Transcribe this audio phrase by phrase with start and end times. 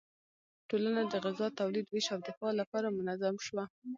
[0.69, 3.63] ټولنه د غذا تولید، ویش او دفاع لپاره منظم شوه.